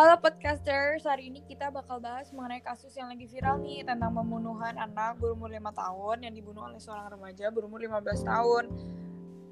Halo 0.00 0.16
podcasters, 0.16 1.04
hari 1.04 1.28
ini 1.28 1.44
kita 1.44 1.68
bakal 1.68 2.00
bahas 2.00 2.32
mengenai 2.32 2.64
kasus 2.64 2.88
yang 2.96 3.12
lagi 3.12 3.28
viral 3.28 3.60
nih 3.60 3.84
tentang 3.84 4.16
pembunuhan 4.16 4.72
anak 4.80 5.20
berumur 5.20 5.52
5 5.52 5.60
tahun 5.60 6.24
yang 6.24 6.32
dibunuh 6.32 6.64
oleh 6.64 6.80
seorang 6.80 7.12
remaja 7.12 7.52
berumur 7.52 7.76
15 7.76 8.24
tahun. 8.24 8.64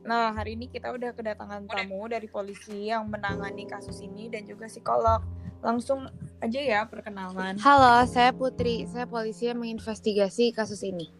Nah, 0.08 0.32
hari 0.32 0.56
ini 0.56 0.72
kita 0.72 0.88
udah 0.88 1.12
kedatangan 1.12 1.68
tamu 1.68 2.08
dari 2.08 2.32
polisi 2.32 2.88
yang 2.88 3.12
menangani 3.12 3.68
kasus 3.68 4.00
ini 4.00 4.32
dan 4.32 4.48
juga 4.48 4.72
psikolog. 4.72 5.20
Langsung 5.60 6.08
aja 6.40 6.60
ya 6.64 6.80
perkenalan. 6.88 7.60
Halo, 7.60 8.08
saya 8.08 8.32
Putri. 8.32 8.88
Saya 8.88 9.04
polisi 9.04 9.52
yang 9.52 9.60
menginvestigasi 9.60 10.56
kasus 10.56 10.80
ini. 10.80 11.12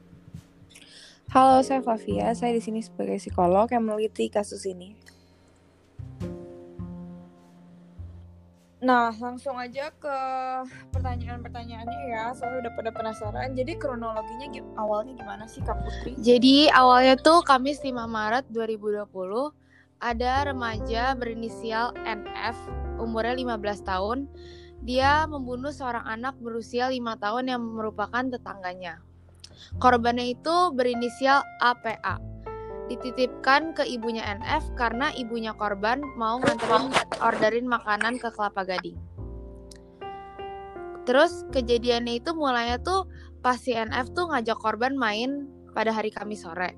Halo, 1.37 1.61
saya 1.61 1.85
Flavia. 1.85 2.33
Saya 2.33 2.57
di 2.57 2.65
sini 2.65 2.81
sebagai 2.81 3.21
psikolog 3.21 3.69
yang 3.69 3.85
meneliti 3.85 4.33
kasus 4.33 4.65
ini. 4.65 4.97
Nah, 8.89 9.13
langsung 9.21 9.53
aja 9.61 9.93
ke 9.93 10.17
pertanyaan-pertanyaannya 10.97 12.01
ya. 12.09 12.33
Soalnya 12.33 12.65
udah 12.65 12.73
pada 12.73 12.91
penasaran. 12.97 13.53
Jadi 13.53 13.77
kronologinya 13.77 14.49
gi- 14.49 14.65
awalnya 14.81 15.13
gimana 15.13 15.45
sih 15.45 15.61
Kak 15.61 15.77
Putri? 15.85 16.17
Jadi 16.17 16.73
awalnya 16.73 17.21
tuh 17.21 17.45
Kamis 17.45 17.85
5 17.85 18.09
Maret 18.09 18.49
2020 18.49 19.05
ada 20.01 20.33
remaja 20.49 21.13
berinisial 21.13 21.93
NF 22.01 22.57
umurnya 22.97 23.37
15 23.37 23.85
tahun. 23.85 24.25
Dia 24.89 25.29
membunuh 25.29 25.69
seorang 25.69 26.09
anak 26.09 26.41
berusia 26.41 26.89
5 26.89 26.97
tahun 27.21 27.45
yang 27.53 27.61
merupakan 27.61 28.25
tetangganya. 28.25 29.05
Korbannya 29.77 30.33
itu 30.33 30.73
berinisial 30.73 31.45
APA. 31.61 32.17
Dititipkan 32.89 33.77
ke 33.77 33.85
ibunya 33.85 34.25
NF 34.41 34.73
karena 34.73 35.13
ibunya 35.13 35.53
korban 35.53 36.01
mau 36.17 36.41
nganterin 36.41 36.89
orderin 37.21 37.67
makanan 37.69 38.17
ke 38.17 38.33
Kelapa 38.33 38.65
Gading. 38.65 38.97
Terus 41.05 41.45
kejadiannya 41.53 42.21
itu 42.21 42.37
mulainya 42.37 42.81
tuh 42.81 43.09
pas 43.41 43.57
si 43.57 43.73
NF 43.73 44.13
tuh 44.13 44.29
ngajak 44.29 44.57
korban 44.61 44.97
main 44.97 45.49
pada 45.73 45.93
hari 45.93 46.09
Kamis 46.13 46.45
sore. 46.45 46.77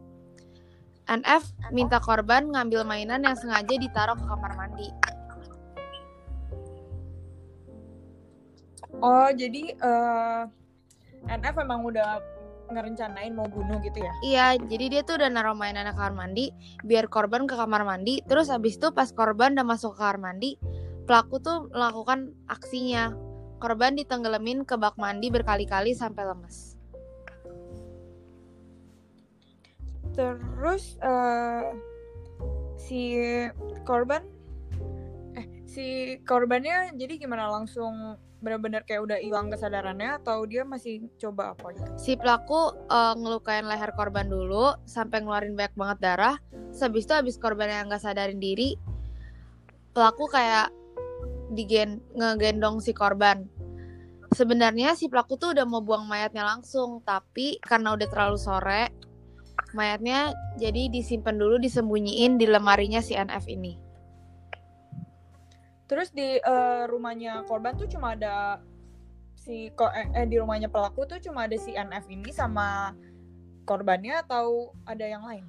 NF 1.11 1.43
minta 1.75 1.99
korban 1.99 2.47
ngambil 2.47 2.87
mainan 2.87 3.27
yang 3.27 3.35
sengaja 3.35 3.75
ditaruh 3.75 4.15
ke 4.15 4.25
kamar 4.27 4.53
mandi. 4.55 4.89
Oh, 9.01 9.31
jadi 9.35 9.75
eh, 9.75 10.43
NF 11.27 11.57
emang 11.59 11.83
udah 11.83 12.23
ngerencanain 12.71 13.35
mau 13.35 13.47
bunuh 13.51 13.79
gitu 13.83 13.99
ya? 14.01 14.13
Iya, 14.23 14.47
jadi 14.63 14.85
dia 14.89 15.03
tuh 15.03 15.19
udah 15.19 15.31
naruh 15.31 15.59
mainan 15.59 15.91
ke 15.91 15.95
kamar 15.95 16.15
mandi 16.15 16.55
biar 16.87 17.11
korban 17.11 17.45
ke 17.45 17.55
kamar 17.59 17.83
mandi. 17.83 18.23
Terus 18.25 18.49
habis 18.49 18.79
itu 18.79 18.89
pas 18.95 19.11
korban 19.11 19.55
udah 19.59 19.67
masuk 19.67 19.95
ke 19.95 20.01
kamar 20.01 20.19
mandi, 20.19 20.57
pelaku 21.05 21.43
tuh 21.43 21.69
melakukan 21.75 22.33
aksinya. 22.47 23.13
Korban 23.61 23.93
ditenggelamin 23.99 24.65
ke 24.65 24.81
bak 24.81 24.97
mandi 24.97 25.29
berkali-kali 25.29 25.93
sampai 25.93 26.25
lemes. 26.25 26.81
Terus 30.17 30.97
eh, 31.05 31.69
si 32.81 33.01
korban 33.85 34.25
eh 35.39 35.47
si 35.69 36.17
korbannya 36.27 36.97
jadi 36.99 37.21
gimana 37.21 37.47
langsung 37.53 38.19
benar-benar 38.41 38.83
kayak 38.89 39.05
udah 39.05 39.19
hilang 39.21 39.53
kesadarannya 39.53 40.21
atau 40.25 40.45
dia 40.49 40.65
masih 40.65 41.07
coba 41.21 41.53
apa 41.53 41.77
gitu? 41.77 41.91
Si 42.01 42.13
pelaku 42.17 42.73
eh, 42.89 43.15
ngelukain 43.17 43.69
leher 43.69 43.93
korban 43.93 44.27
dulu 44.27 44.75
sampai 44.89 45.21
ngeluarin 45.21 45.55
banyak 45.55 45.75
banget 45.77 45.99
darah. 46.01 46.37
Habis 46.73 47.05
itu 47.05 47.15
habis 47.15 47.37
korban 47.37 47.69
yang 47.69 47.93
nggak 47.93 48.01
sadarin 48.01 48.41
diri, 48.41 48.81
pelaku 49.93 50.27
kayak 50.33 50.73
digen 51.53 52.01
ngegendong 52.17 52.81
si 52.81 52.97
korban. 52.97 53.45
Sebenarnya 54.31 54.95
si 54.95 55.11
pelaku 55.11 55.35
tuh 55.37 55.53
udah 55.59 55.67
mau 55.67 55.83
buang 55.83 56.07
mayatnya 56.07 56.47
langsung, 56.47 57.03
tapi 57.03 57.59
karena 57.67 57.99
udah 57.99 58.07
terlalu 58.07 58.39
sore, 58.39 58.95
mayatnya 59.75 60.31
jadi 60.55 60.87
disimpan 60.87 61.35
dulu 61.35 61.59
disembunyiin 61.59 62.39
di 62.39 62.47
lemarinya 62.47 63.03
si 63.03 63.19
NF 63.19 63.51
ini. 63.51 63.90
Terus 65.91 66.15
di 66.15 66.39
eh, 66.39 66.83
rumahnya 66.87 67.43
korban 67.51 67.75
tuh 67.75 67.91
cuma 67.91 68.15
ada 68.15 68.63
si 69.35 69.75
eh, 69.75 70.07
eh, 70.15 70.27
di 70.31 70.39
rumahnya 70.39 70.71
pelaku 70.71 71.03
tuh 71.11 71.19
cuma 71.19 71.51
ada 71.51 71.59
si 71.59 71.75
NF 71.75 72.07
ini 72.07 72.31
sama 72.31 72.95
korbannya 73.67 74.23
atau 74.23 74.71
ada 74.87 75.03
yang 75.03 75.27
lain? 75.27 75.43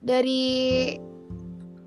Dari 0.00 0.96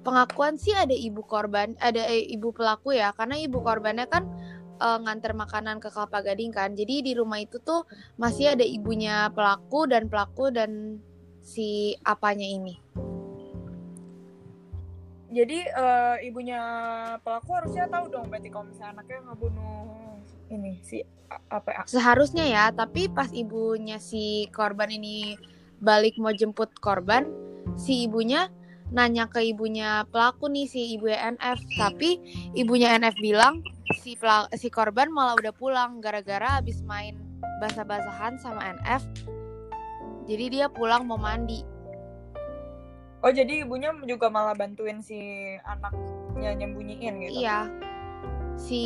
pengakuan 0.06 0.62
sih 0.62 0.78
ada 0.78 0.94
ibu 0.94 1.26
korban, 1.26 1.74
ada 1.82 2.06
eh, 2.06 2.30
ibu 2.30 2.54
pelaku 2.54 2.94
ya, 2.94 3.10
karena 3.18 3.42
ibu 3.42 3.58
korbannya 3.66 4.06
kan 4.14 4.30
eh, 4.78 4.98
nganter 5.02 5.34
makanan 5.34 5.82
ke 5.82 5.90
Kelapa 5.90 6.22
Gading 6.22 6.54
kan. 6.54 6.78
Jadi 6.78 7.02
di 7.02 7.18
rumah 7.18 7.42
itu 7.42 7.58
tuh 7.66 7.90
masih 8.22 8.54
ada 8.54 8.62
ibunya 8.62 9.34
pelaku 9.34 9.90
dan 9.90 10.06
pelaku 10.06 10.54
dan 10.54 11.02
si 11.42 11.98
apanya 12.06 12.46
ini. 12.46 12.78
Jadi 15.36 15.68
eh, 15.68 16.16
ibunya 16.24 16.62
pelaku 17.20 17.52
harusnya 17.52 17.92
tahu 17.92 18.08
dong 18.08 18.32
berarti 18.32 18.48
kalau 18.48 18.72
misalnya 18.72 19.04
anaknya 19.04 19.20
ngebunuh 19.28 19.76
ini 20.48 20.80
si 20.80 21.04
APA. 21.28 21.84
Seharusnya 21.90 22.46
ya, 22.48 22.72
tapi 22.72 23.12
pas 23.12 23.28
ibunya 23.36 24.00
si 24.00 24.48
korban 24.56 24.88
ini 24.94 25.36
balik 25.84 26.16
mau 26.22 26.32
jemput 26.32 26.72
korban, 26.80 27.28
si 27.76 28.08
ibunya 28.08 28.48
nanya 28.94 29.26
ke 29.26 29.42
ibunya 29.42 30.06
pelaku 30.14 30.46
nih 30.46 30.70
si 30.70 30.94
ibu 30.94 31.10
NF, 31.10 31.58
tapi 31.76 32.22
ibunya 32.54 32.94
NF 33.02 33.18
bilang 33.18 33.66
si 33.98 34.14
pela- 34.14 34.50
si 34.54 34.70
korban 34.70 35.10
malah 35.10 35.34
udah 35.36 35.54
pulang 35.58 35.98
gara-gara 35.98 36.62
habis 36.62 36.86
main 36.86 37.18
basah-basahan 37.60 38.38
sama 38.38 38.62
NF. 38.78 39.02
Jadi 40.30 40.46
dia 40.62 40.68
pulang 40.70 41.06
mau 41.06 41.18
mandi. 41.18 41.75
Oh 43.26 43.34
jadi 43.34 43.66
ibunya 43.66 43.90
juga 44.06 44.30
malah 44.30 44.54
bantuin 44.54 45.02
si 45.02 45.18
anaknya 45.66 46.62
nyembunyiin 46.62 47.26
gitu. 47.26 47.42
Iya. 47.42 47.74
Si 48.54 48.84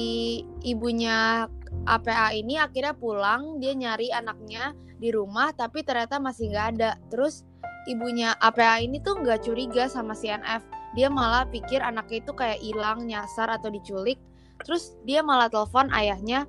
ibunya 0.64 1.44
APA 1.84 2.32
ini 2.32 2.56
akhirnya 2.56 2.96
pulang, 2.96 3.60
dia 3.60 3.76
nyari 3.76 4.16
anaknya 4.16 4.72
di 4.96 5.12
rumah 5.12 5.52
tapi 5.52 5.84
ternyata 5.84 6.24
masih 6.24 6.56
nggak 6.56 6.68
ada. 6.80 6.96
Terus 7.12 7.44
ibunya 7.92 8.32
APA 8.40 8.80
ini 8.80 9.04
tuh 9.04 9.20
nggak 9.20 9.44
curiga 9.44 9.92
sama 9.92 10.16
si 10.16 10.32
NF. 10.32 10.64
Dia 10.96 11.12
malah 11.12 11.44
pikir 11.52 11.84
anaknya 11.84 12.24
itu 12.24 12.32
kayak 12.32 12.64
hilang, 12.64 13.12
nyasar 13.12 13.52
atau 13.52 13.68
diculik. 13.68 14.24
Terus 14.64 14.96
dia 15.04 15.20
malah 15.20 15.52
telepon 15.52 15.92
ayahnya 15.92 16.48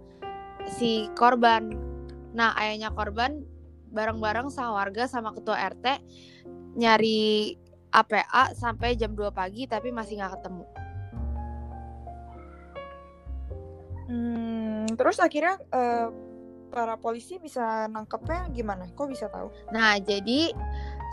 si 0.78 1.10
korban. 1.18 1.74
Nah, 2.38 2.54
ayahnya 2.54 2.94
korban 2.94 3.42
bareng-bareng 3.90 4.54
sama 4.54 4.78
warga 4.78 5.10
sama 5.10 5.34
ketua 5.34 5.58
RT 5.74 5.86
nyari 6.78 7.58
APA 7.90 8.54
sampai 8.54 8.94
jam 8.94 9.12
2 9.14 9.30
pagi 9.34 9.66
tapi 9.66 9.90
masih 9.90 10.22
nggak 10.22 10.38
ketemu. 10.38 10.64
Hmm, 14.10 14.86
terus 14.98 15.22
akhirnya 15.22 15.54
eh, 15.70 16.08
para 16.70 16.94
polisi 16.98 17.38
bisa 17.38 17.90
nangkepnya 17.90 18.50
gimana? 18.54 18.86
Kok 18.94 19.08
bisa 19.10 19.26
tahu? 19.30 19.50
Nah, 19.74 19.98
jadi 19.98 20.54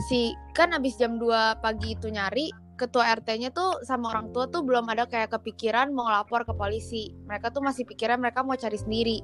si 0.09 0.33
kan 0.53 0.73
habis 0.73 0.97
jam 0.97 1.17
2 1.17 1.61
pagi 1.61 1.97
itu 1.97 2.09
nyari, 2.09 2.49
ketua 2.77 3.09
RT-nya 3.17 3.49
tuh 3.53 3.81
sama 3.81 4.13
orang 4.13 4.29
tua 4.29 4.45
tuh 4.49 4.61
belum 4.61 4.85
ada 4.93 5.09
kayak 5.09 5.33
kepikiran 5.33 5.89
mau 5.93 6.09
lapor 6.09 6.45
ke 6.45 6.53
polisi. 6.53 7.09
Mereka 7.25 7.49
tuh 7.49 7.65
masih 7.65 7.85
pikiran 7.89 8.21
mereka 8.21 8.45
mau 8.45 8.53
cari 8.53 8.77
sendiri. 8.77 9.17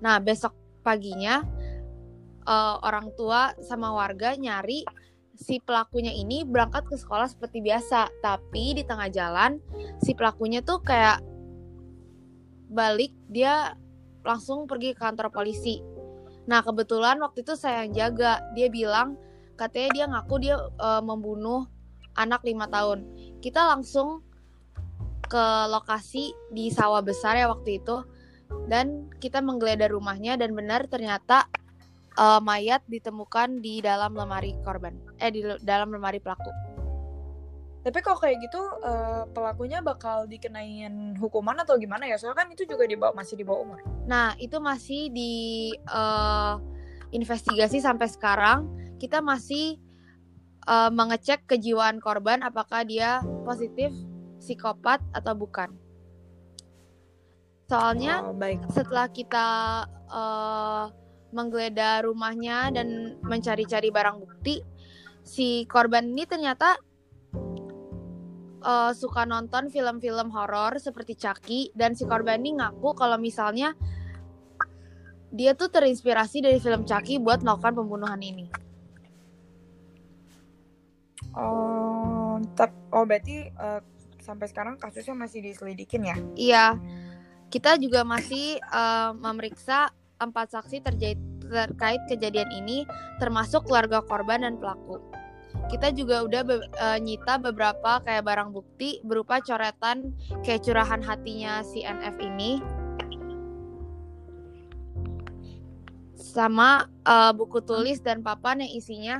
Nah, 0.00 0.20
besok 0.20 0.56
paginya 0.80 1.44
eh, 2.44 2.76
orang 2.80 3.12
tua 3.16 3.52
sama 3.60 3.92
warga 3.92 4.36
nyari 4.36 5.03
si 5.34 5.58
pelakunya 5.58 6.14
ini 6.14 6.46
berangkat 6.46 6.86
ke 6.86 6.96
sekolah 6.98 7.26
seperti 7.26 7.60
biasa, 7.60 8.10
tapi 8.22 8.78
di 8.78 8.82
tengah 8.86 9.10
jalan 9.10 9.58
si 10.02 10.14
pelakunya 10.14 10.62
tuh 10.62 10.80
kayak 10.80 11.20
balik 12.70 13.12
dia 13.30 13.74
langsung 14.24 14.64
pergi 14.64 14.96
ke 14.96 15.00
kantor 15.02 15.30
polisi. 15.30 15.82
Nah, 16.48 16.60
kebetulan 16.60 17.20
waktu 17.20 17.44
itu 17.44 17.54
saya 17.56 17.84
yang 17.84 17.92
jaga. 17.92 18.40
Dia 18.56 18.68
bilang 18.68 19.16
katanya 19.54 19.88
dia 19.92 20.04
ngaku 20.10 20.34
dia 20.40 20.56
eh, 20.58 21.02
membunuh 21.04 21.68
anak 22.16 22.42
lima 22.46 22.66
tahun. 22.70 23.04
Kita 23.40 23.74
langsung 23.74 24.24
ke 25.24 25.46
lokasi 25.72 26.36
di 26.52 26.68
sawah 26.68 27.00
besar 27.00 27.34
ya 27.34 27.48
waktu 27.48 27.80
itu 27.80 28.04
dan 28.68 29.08
kita 29.18 29.40
menggeledah 29.40 29.90
rumahnya 29.90 30.36
dan 30.36 30.52
benar 30.52 30.86
ternyata 30.86 31.48
eh, 32.14 32.40
mayat 32.40 32.82
ditemukan 32.86 33.58
di 33.58 33.78
dalam 33.80 34.14
lemari 34.14 34.54
korban. 34.62 34.94
Eh 35.18 35.30
di 35.30 35.40
dalam 35.62 35.90
lemari 35.90 36.18
pelaku. 36.18 36.50
Tapi 37.84 38.00
kok 38.00 38.16
kayak 38.16 38.40
gitu 38.40 38.62
eh, 38.80 39.28
pelakunya 39.28 39.84
bakal 39.84 40.24
dikenain 40.24 41.20
hukuman 41.20 41.60
atau 41.60 41.76
gimana 41.76 42.08
ya? 42.08 42.16
Soalnya 42.16 42.40
kan 42.40 42.48
itu 42.48 42.64
juga 42.64 42.88
dibawa 42.88 43.12
masih 43.12 43.36
di 43.36 43.44
bawah 43.44 43.60
umur. 43.60 43.78
Nah, 44.08 44.32
itu 44.40 44.56
masih 44.56 45.12
di 45.12 45.34
eh, 45.76 46.54
investigasi 47.12 47.84
sampai 47.84 48.08
sekarang. 48.08 48.64
Kita 48.96 49.20
masih 49.20 49.76
eh, 50.64 50.90
mengecek 50.96 51.44
kejiwaan 51.44 52.00
korban 52.00 52.40
apakah 52.40 52.88
dia 52.88 53.20
positif 53.44 53.92
psikopat 54.40 55.04
atau 55.12 55.36
bukan. 55.36 55.76
Soalnya 57.64 58.20
Oh, 58.24 58.36
baik. 58.36 58.64
setelah 58.72 59.08
kita 59.08 59.48
eh, 60.08 60.84
menggeledah 61.34 62.06
rumahnya 62.06 62.70
dan 62.70 63.18
mencari-cari 63.26 63.90
barang 63.90 64.22
bukti, 64.22 64.62
si 65.24 65.66
korban 65.66 66.14
ini 66.14 66.24
ternyata 66.28 66.78
eh, 68.62 68.92
suka 68.94 69.26
nonton 69.26 69.72
film-film 69.72 70.30
horor 70.30 70.78
seperti 70.78 71.18
Chucky 71.18 71.74
dan 71.74 71.98
si 71.98 72.06
korban 72.06 72.38
ini 72.38 72.62
ngaku 72.62 72.94
kalau 72.94 73.18
misalnya 73.18 73.74
dia 75.34 75.58
tuh 75.58 75.66
terinspirasi 75.66 76.46
dari 76.46 76.62
film 76.62 76.86
Chucky 76.86 77.18
buat 77.18 77.42
melakukan 77.42 77.74
pembunuhan 77.74 78.22
ini. 78.22 78.46
Oh, 81.34 82.38
oh 82.94 83.04
berarti 83.04 83.50
eh, 83.50 83.80
sampai 84.22 84.46
sekarang 84.46 84.78
kasusnya 84.78 85.18
masih 85.18 85.42
diselidikin 85.42 86.06
ya? 86.06 86.16
Iya, 86.38 86.66
kita 87.50 87.74
juga 87.82 88.06
masih 88.06 88.62
eh, 88.62 89.10
memeriksa 89.18 89.90
empat 90.22 90.54
saksi 90.54 90.82
terjait- 90.84 91.22
terkait 91.42 92.00
kejadian 92.06 92.50
ini, 92.54 92.86
termasuk 93.18 93.66
keluarga 93.66 94.00
korban 94.04 94.42
dan 94.46 94.56
pelaku. 94.58 95.02
Kita 95.70 95.94
juga 95.94 96.26
udah 96.26 96.42
be- 96.42 96.66
eh, 96.66 96.98
nyita 96.98 97.38
beberapa 97.38 98.02
kayak 98.02 98.26
barang 98.26 98.50
bukti 98.50 98.98
berupa 99.06 99.38
coretan 99.38 100.12
kayak 100.42 100.66
curahan 100.66 101.00
hatinya 101.00 101.62
si 101.62 101.86
NF 101.86 102.18
ini, 102.20 102.58
sama 106.18 106.90
eh, 107.06 107.32
buku 107.32 107.62
tulis 107.62 108.02
dan 108.02 108.20
papan 108.26 108.66
yang 108.66 108.72
isinya 108.74 109.16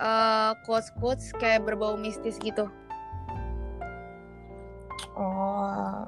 eh, 0.00 0.52
quotes-quotes 0.64 1.36
kayak 1.36 1.68
berbau 1.68 1.98
mistis 2.00 2.40
gitu. 2.40 2.70
Oh, 5.18 6.06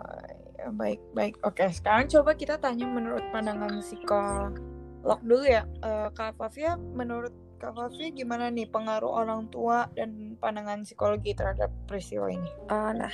baik 0.72 1.00
baik. 1.12 1.34
Oke, 1.44 1.68
sekarang 1.70 2.08
coba 2.08 2.34
kita 2.34 2.56
tanya 2.56 2.86
menurut 2.86 3.22
pandangan 3.30 3.82
psikolog 3.82 5.20
dulu 5.24 5.44
ya. 5.44 5.64
Eh, 5.84 6.08
Kak 6.12 6.36
Fafia, 6.36 6.76
menurut 6.76 7.32
Kak 7.60 7.76
Fafia 7.76 8.08
gimana 8.08 8.48
nih 8.48 8.68
pengaruh 8.72 9.20
orang 9.24 9.52
tua 9.52 9.84
dan 9.92 10.36
pandangan 10.40 10.82
psikologi 10.82 11.36
terhadap 11.36 11.68
peristiwa 11.84 12.32
ini? 12.32 12.50
Uh, 12.72 12.96
nah, 12.96 13.12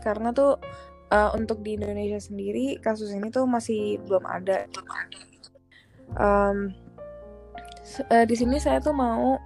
karena 0.00 0.32
tuh 0.32 0.56
uh, 1.12 1.30
untuk 1.36 1.60
di 1.60 1.76
Indonesia 1.76 2.16
sendiri 2.16 2.80
kasus 2.80 3.12
ini 3.12 3.28
tuh 3.28 3.44
masih 3.44 4.00
belum 4.08 4.24
ada. 4.24 4.64
Um, 6.16 6.72
uh, 8.08 8.24
di 8.24 8.34
sini 8.36 8.56
saya 8.56 8.80
tuh 8.80 8.96
mau 8.96 9.36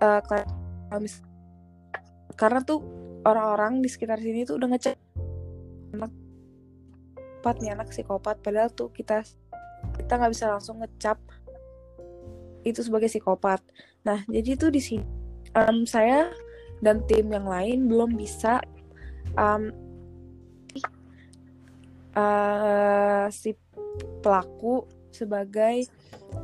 uh, 0.00 0.20
karena 2.36 2.60
tuh 2.64 2.80
orang-orang 3.24 3.84
di 3.84 3.88
sekitar 3.88 4.20
sini 4.20 4.48
tuh 4.48 4.56
udah 4.60 4.68
ngecek 4.72 4.96
anak 5.96 6.12
psikopat 7.46 7.54
nih 7.62 7.70
anak 7.72 7.88
psikopat 7.94 8.36
padahal 8.42 8.68
tuh 8.74 8.90
kita 8.90 9.22
kita 9.96 10.12
nggak 10.18 10.32
bisa 10.34 10.50
langsung 10.50 10.82
ngecap 10.82 11.18
itu 12.66 12.82
sebagai 12.82 13.06
psikopat. 13.06 13.62
Nah 14.02 14.26
jadi 14.26 14.58
tuh 14.58 14.74
di 14.74 14.82
sini 14.82 15.06
um, 15.54 15.86
saya 15.86 16.28
dan 16.82 17.00
tim 17.06 17.30
yang 17.30 17.46
lain 17.46 17.86
belum 17.86 18.18
bisa 18.18 18.60
um, 19.38 19.70
uh, 22.18 23.30
si 23.30 23.54
pelaku 24.20 24.84
sebagai 25.14 25.88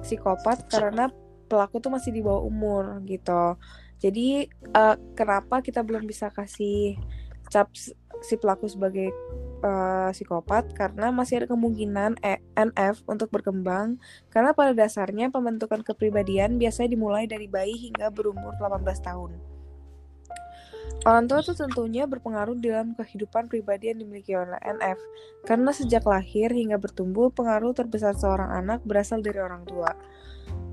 psikopat 0.00 0.70
karena 0.70 1.10
pelaku 1.50 1.82
tuh 1.82 1.92
masih 1.92 2.14
di 2.14 2.24
bawah 2.24 2.46
umur 2.46 3.02
gitu. 3.04 3.58
Jadi 4.00 4.48
uh, 4.72 4.96
kenapa 5.12 5.60
kita 5.60 5.84
belum 5.84 6.08
bisa 6.08 6.32
kasih 6.32 6.96
cap 7.52 7.68
si 8.22 8.34
pelaku 8.38 8.70
sebagai 8.70 9.12
uh, 9.62 10.10
psikopat 10.10 10.74
karena 10.76 11.08
masih 11.14 11.42
ada 11.42 11.48
kemungkinan 11.48 12.20
E- 12.20 12.42
NF 12.58 13.06
untuk 13.08 13.30
berkembang 13.30 13.96
karena 14.28 14.52
pada 14.52 14.76
dasarnya 14.76 15.30
pembentukan 15.30 15.80
kepribadian 15.86 16.60
biasanya 16.60 16.92
dimulai 16.92 17.24
dari 17.30 17.46
bayi 17.46 17.78
hingga 17.78 18.10
berumur 18.10 18.52
18 18.58 18.82
tahun. 19.00 19.52
Orang 21.02 21.26
tua 21.26 21.42
itu 21.42 21.50
tentunya 21.58 22.06
berpengaruh 22.06 22.54
dalam 22.62 22.94
kehidupan 22.94 23.50
pribadi 23.50 23.90
yang 23.90 24.06
dimiliki 24.06 24.38
oleh 24.38 24.54
NF, 24.62 24.98
karena 25.42 25.74
sejak 25.74 26.06
lahir 26.06 26.54
hingga 26.54 26.78
bertumbuh, 26.78 27.34
pengaruh 27.34 27.74
terbesar 27.74 28.14
seorang 28.14 28.54
anak 28.54 28.86
berasal 28.86 29.18
dari 29.18 29.42
orang 29.42 29.66
tua. 29.66 29.90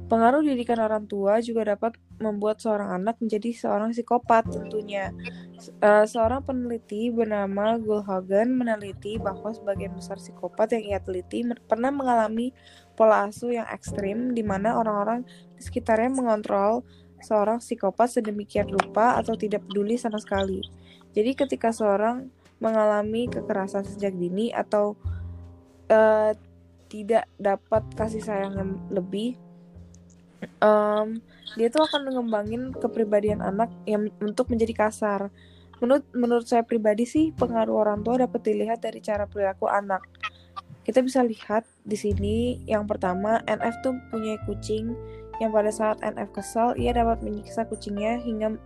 Pengaruh 0.05 0.45
didikan 0.45 0.81
orang 0.81 1.09
tua 1.09 1.41
juga 1.41 1.73
dapat 1.73 1.97
membuat 2.21 2.61
seorang 2.61 2.93
anak 2.93 3.17
menjadi 3.21 3.53
seorang 3.53 3.89
psikopat 3.89 4.49
tentunya. 4.53 5.13
Eh, 5.59 6.05
seorang 6.07 6.39
peneliti 6.39 7.11
bernama 7.11 7.75
Gulhagen 7.75 8.55
meneliti 8.55 9.19
bahwa 9.19 9.51
sebagian 9.51 9.91
besar 9.91 10.15
psikopat 10.15 10.71
yang 10.79 10.95
ia 10.95 10.99
teliti 11.03 11.43
pernah 11.67 11.91
mengalami 11.91 12.55
pola 12.95 13.27
asuh 13.27 13.51
yang 13.51 13.67
ekstrim 13.67 14.31
di 14.31 14.39
mana 14.39 14.79
orang-orang 14.79 15.27
di 15.55 15.61
sekitarnya 15.63 16.15
mengontrol 16.15 16.87
seorang 17.19 17.59
psikopat 17.59 18.07
sedemikian 18.07 18.71
rupa 18.71 19.19
atau 19.19 19.35
tidak 19.35 19.67
peduli 19.67 19.99
sama 19.99 20.23
sekali. 20.23 20.63
Jadi 21.11 21.35
ketika 21.35 21.75
seorang 21.75 22.31
mengalami 22.63 23.27
kekerasan 23.27 23.83
sejak 23.83 24.15
dini 24.15 24.55
atau 24.55 24.95
eh, 25.91 26.39
tidak 26.87 27.27
dapat 27.35 27.83
kasih 27.99 28.23
sayang 28.23 28.53
yang 28.55 28.71
lebih, 28.89 29.35
em, 30.41 31.07
dia 31.57 31.67
tuh 31.67 31.83
akan 31.87 32.11
mengembangin 32.11 32.71
kepribadian 32.75 33.41
anak 33.41 33.71
yang 33.89 34.07
untuk 34.21 34.51
menjadi 34.51 34.87
kasar. 34.87 35.33
Menurut 35.79 36.03
menurut 36.11 36.45
saya 36.45 36.63
pribadi 36.67 37.07
sih 37.07 37.31
pengaruh 37.31 37.87
orang 37.87 38.03
tua 38.03 38.19
dapat 38.19 38.43
dilihat 38.43 38.83
dari 38.83 38.99
cara 38.99 39.25
perilaku 39.25 39.67
anak. 39.71 40.03
Kita 40.83 40.99
bisa 41.05 41.21
lihat 41.23 41.63
di 41.85 41.95
sini 41.95 42.35
yang 42.65 42.89
pertama 42.89 43.39
NF 43.45 43.75
tuh 43.85 43.95
punya 44.09 44.39
kucing 44.43 44.97
yang 45.39 45.55
pada 45.55 45.71
saat 45.71 46.03
NF 46.03 46.35
kesal 46.35 46.75
ia 46.75 46.91
dapat 46.91 47.23
menyiksa 47.23 47.63
kucingnya 47.65 48.19
hingga 48.19 48.59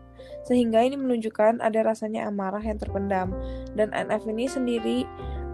sehingga 0.43 0.83
ini 0.83 0.97
menunjukkan 0.99 1.61
ada 1.61 1.79
rasanya 1.85 2.27
amarah 2.27 2.59
yang 2.59 2.81
terpendam 2.81 3.31
dan 3.77 3.93
NF 3.93 4.25
ini 4.27 4.45
sendiri 4.49 4.99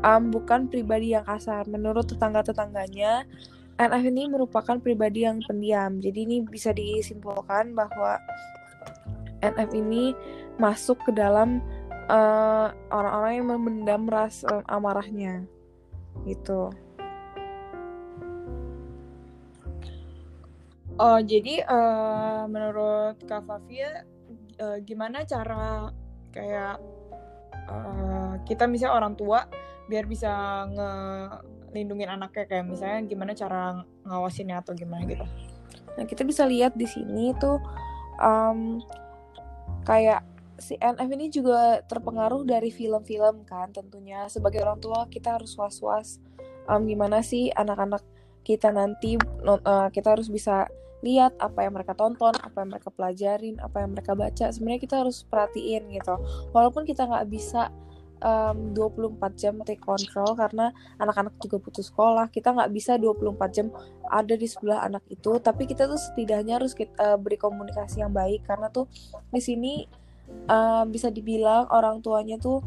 um, 0.01 0.31
bukan 0.31 0.71
pribadi 0.71 1.13
yang 1.13 1.25
kasar 1.27 1.67
menurut 1.67 2.07
tetangga-tetangganya 2.07 3.27
NF 3.79 4.03
ini 4.11 4.27
merupakan 4.27 4.75
pribadi 4.75 5.23
yang 5.23 5.39
pendiam. 5.47 6.03
Jadi 6.03 6.27
ini 6.27 6.37
bisa 6.43 6.75
disimpulkan 6.75 7.71
bahwa 7.71 8.19
NF 9.39 9.71
ini 9.71 10.11
masuk 10.59 10.99
ke 11.07 11.15
dalam 11.15 11.63
uh, 12.11 12.75
orang-orang 12.91 13.33
yang 13.39 13.47
memendam 13.55 14.03
rasa 14.11 14.59
amarahnya. 14.67 15.47
Gitu. 16.27 16.75
Oh, 20.99 21.15
jadi 21.23 21.63
eh, 21.63 22.43
menurut 22.51 23.23
Kak 23.23 23.47
Fafia 23.47 24.03
eh, 24.59 24.83
gimana 24.83 25.23
cara 25.23 25.87
kayak 26.35 26.75
eh, 27.55 28.33
kita 28.43 28.67
misalnya 28.67 28.99
orang 28.99 29.15
tua 29.15 29.47
biar 29.87 30.03
bisa 30.03 30.67
ngelindungin 31.69 32.09
anaknya 32.09 32.45
kayak 32.49 32.65
misalnya 32.65 32.99
gimana 33.05 33.31
cara 33.37 33.85
ngawasinnya 34.05 34.59
atau 34.65 34.73
gimana 34.73 35.05
gitu. 35.05 35.25
Nah, 35.95 36.05
kita 36.05 36.25
bisa 36.25 36.43
lihat 36.49 36.73
di 36.73 36.89
sini 36.89 37.33
tuh 37.37 37.61
um, 38.19 38.81
kayak 39.85 40.25
si 40.59 40.75
NF 40.75 41.09
ini 41.15 41.31
juga 41.31 41.79
terpengaruh 41.87 42.43
dari 42.43 42.73
film-film 42.73 43.47
kan 43.47 43.71
tentunya. 43.71 44.27
Sebagai 44.27 44.65
orang 44.65 44.81
tua 44.81 45.07
kita 45.07 45.39
harus 45.39 45.55
was-was 45.55 46.19
um, 46.69 46.85
gimana 46.85 47.25
sih 47.25 47.49
anak-anak 47.53 48.05
kita 48.45 48.69
nanti 48.73 49.17
uh, 49.45 49.89
kita 49.89 50.15
harus 50.15 50.29
bisa 50.29 50.69
lihat 50.99 51.31
apa 51.39 51.63
yang 51.63 51.73
mereka 51.79 51.95
tonton, 51.95 52.35
apa 52.35 52.59
yang 52.59 52.75
mereka 52.75 52.89
pelajarin, 52.91 53.55
apa 53.63 53.83
yang 53.83 53.91
mereka 53.95 54.11
baca. 54.15 54.51
Sebenarnya 54.51 54.81
kita 54.83 54.95
harus 54.99 55.23
perhatiin 55.23 55.95
gitu. 55.95 56.15
Walaupun 56.51 56.83
kita 56.83 57.07
nggak 57.07 57.27
bisa 57.31 57.71
um, 58.23 58.75
24 58.75 59.39
jam 59.39 59.55
take 59.63 59.81
control 59.83 60.35
karena 60.35 60.71
anak-anak 60.99 61.35
juga 61.39 61.57
butuh 61.59 61.83
sekolah. 61.83 62.27
Kita 62.31 62.55
nggak 62.55 62.71
bisa 62.71 62.95
24 62.99 63.55
jam 63.55 63.67
ada 64.07 64.33
di 64.35 64.47
sebelah 64.47 64.83
anak 64.83 65.03
itu. 65.11 65.39
Tapi 65.39 65.67
kita 65.67 65.87
tuh 65.87 65.99
setidaknya 65.99 66.59
harus 66.59 66.75
kita, 66.75 67.19
beri 67.19 67.39
komunikasi 67.39 68.03
yang 68.03 68.13
baik. 68.13 68.45
Karena 68.47 68.67
tuh 68.71 68.87
di 69.31 69.41
sini 69.41 69.73
uh, 70.47 70.83
bisa 70.87 71.11
dibilang 71.11 71.67
orang 71.71 72.03
tuanya 72.03 72.39
tuh 72.39 72.63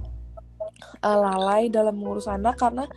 uh, 1.05 1.19
lalai 1.19 1.69
dalam 1.69 1.97
mengurus 1.97 2.29
anak. 2.29 2.57
Karena 2.57 2.89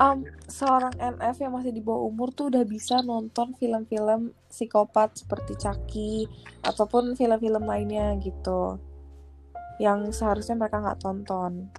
um, 0.00 0.24
seorang 0.48 0.94
NF 0.96 1.36
yang 1.44 1.52
masih 1.54 1.72
di 1.74 1.82
bawah 1.84 2.08
umur 2.08 2.32
tuh 2.32 2.48
udah 2.48 2.64
bisa 2.64 3.00
nonton 3.04 3.52
film-film 3.58 4.32
psikopat 4.48 5.18
seperti 5.20 5.52
Chucky 5.60 6.14
ataupun 6.64 7.14
film-film 7.14 7.64
lainnya 7.68 8.16
gitu 8.18 8.87
yang 9.78 10.10
seharusnya 10.10 10.58
mereka 10.58 10.82
nggak 10.82 11.00
tonton 11.00 11.70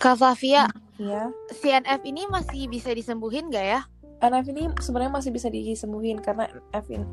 Kak 0.00 0.16
Flavia, 0.16 0.64
ya 0.96 1.28
si 1.52 1.68
NF 1.68 2.00
ini 2.08 2.24
masih 2.24 2.72
bisa 2.72 2.88
disembuhin 2.96 3.52
gak 3.52 3.66
ya? 3.68 3.80
NF 4.20 4.46
ini 4.48 4.62
sebenarnya 4.80 5.12
masih 5.12 5.28
bisa 5.28 5.52
disembuhin 5.52 6.24
karena 6.24 6.48
NF 6.72 6.86
ini 6.88 7.06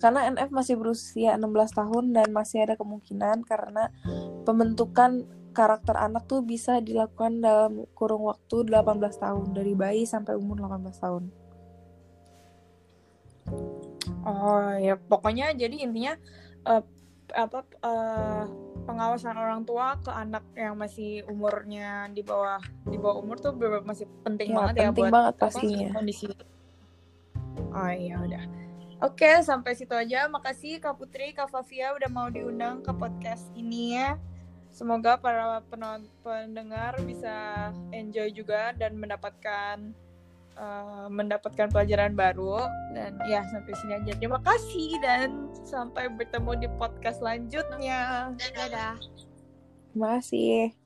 karena 0.00 0.24
NF 0.32 0.48
masih 0.48 0.80
berusia 0.80 1.36
16 1.36 1.44
tahun 1.76 2.04
dan 2.16 2.28
masih 2.32 2.64
ada 2.64 2.80
kemungkinan 2.80 3.44
karena 3.44 3.92
pembentukan 4.48 5.28
karakter 5.52 5.96
anak 6.00 6.24
tuh 6.24 6.40
bisa 6.40 6.80
dilakukan 6.80 7.44
dalam 7.44 7.84
kurung 7.92 8.24
waktu 8.24 8.64
18 8.68 8.96
tahun 9.20 9.46
dari 9.52 9.72
bayi 9.76 10.08
sampai 10.08 10.36
umur 10.36 10.64
18 10.64 10.96
tahun. 10.96 11.24
Oh 14.24 14.72
ya 14.80 14.96
pokoknya 14.96 15.52
jadi 15.52 15.76
intinya 15.84 16.16
eh, 16.64 16.82
apa 17.36 17.68
eh, 17.68 18.44
pengawasan 18.90 19.38
orang 19.38 19.62
tua 19.62 19.94
ke 20.02 20.10
anak 20.10 20.42
yang 20.58 20.74
masih 20.74 21.22
umurnya 21.30 22.10
di 22.10 22.26
bawah 22.26 22.58
di 22.90 22.98
bawah 22.98 23.22
umur 23.22 23.38
tuh 23.38 23.54
masih 23.86 24.10
penting 24.26 24.50
Ya, 24.50 24.56
banget 24.58 24.74
ya 24.74 24.82
penting 24.90 25.06
buat 25.06 25.14
banget 25.14 25.34
apa, 25.38 25.44
pastinya. 25.46 25.88
kondisi. 25.94 26.26
Oh 27.70 27.90
iya 27.94 28.16
udah. 28.18 28.44
Oke 29.00 29.30
sampai 29.46 29.78
situ 29.78 29.94
aja. 29.94 30.26
Makasih 30.26 30.82
Kak 30.82 30.98
Putri, 30.98 31.30
Kak 31.32 31.48
Favia 31.48 31.94
udah 31.94 32.10
mau 32.10 32.26
diundang 32.28 32.82
ke 32.82 32.90
podcast 32.90 33.46
ini 33.54 33.94
ya. 33.96 34.18
Semoga 34.70 35.18
para 35.18 35.62
penonton 35.66 36.10
pendengar 36.22 36.98
bisa 37.06 37.70
enjoy 37.94 38.30
juga 38.30 38.74
dan 38.74 38.98
mendapatkan 38.98 39.94
eh, 40.60 41.06
mendapatkan 41.08 41.72
pelajaran 41.72 42.12
baru 42.12 42.60
dan 42.92 43.16
ya 43.24 43.40
sampai 43.48 43.72
sini 43.80 43.92
aja. 43.96 44.12
Terima 44.20 44.40
kasih 44.44 45.00
dan 45.00 45.48
sampai 45.64 46.12
bertemu 46.12 46.52
di 46.60 46.68
podcast 46.76 47.24
selanjutnya. 47.24 48.30
Dadah. 48.36 49.00
Terima 49.90 50.20
kasih. 50.20 50.79